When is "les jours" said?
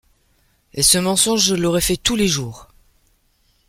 2.15-2.69